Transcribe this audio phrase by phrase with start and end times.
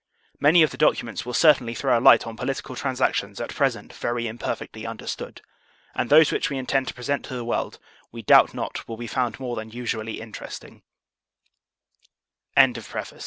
[0.39, 4.25] Many of the documents will certainly throw a light on political transactions at present very
[4.25, 5.43] imperfectly understood;
[5.93, 7.77] and those which we intend to present to the world,
[8.11, 9.93] we doubt not, will be found more than us